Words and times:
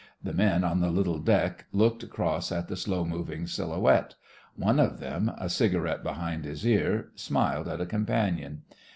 The 0.23 0.33
men 0.33 0.63
on 0.63 0.79
the 0.79 0.89
little 0.89 1.19
deck 1.19 1.65
looked 1.71 2.01
across 2.01 2.51
at 2.51 2.67
the 2.67 2.75
slow 2.75 3.05
moving 3.05 3.45
silhouette. 3.45 4.15
One 4.55 4.79
of 4.79 4.99
them, 4.99 5.31
a 5.37 5.47
cigarette 5.47 6.01
behind 6.01 6.43
his 6.43 6.65
ear, 6.65 7.11
smiled 7.13 7.67
at 7.67 7.81
a 7.81 7.85
companion. 7.85 8.63